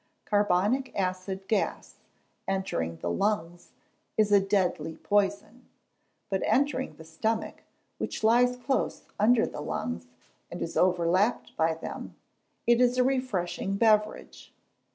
Carbonic 0.25 0.91
acid 0.95 1.47
gas, 1.47 1.99
entering 2.47 2.97
the 2.97 3.11
lungs, 3.11 3.69
is 4.17 4.31
a 4.31 4.39
deadly 4.39 4.95
poison; 4.97 5.69
but 6.27 6.41
entering 6.47 6.95
the 6.95 7.03
stomach, 7.03 7.61
which 7.99 8.23
lies 8.23 8.57
close 8.57 9.03
under 9.19 9.45
the 9.45 9.61
lungs, 9.61 10.07
and 10.49 10.59
is 10.63 10.75
over 10.75 11.05
lapped 11.05 11.55
by 11.55 11.75
them, 11.75 12.15
it 12.65 12.81
is 12.81 12.97
a 12.97 13.03
refreshing 13.03 13.75
beverage. 13.77 14.51